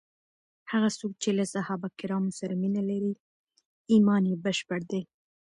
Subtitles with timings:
[0.71, 3.13] هغه څوک چې له صحابه کرامو سره مینه لري،
[3.93, 5.01] ایمان یې بشپړ دی.